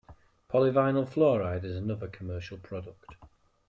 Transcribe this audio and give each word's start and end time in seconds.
Polyvinyl 0.49 1.05
fluoride 1.07 1.63
is 1.63 1.75
another 1.75 2.07
commercial 2.07 2.57
product. 2.57 3.05